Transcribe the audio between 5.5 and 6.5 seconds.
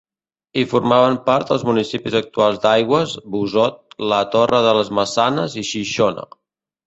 i Xixona.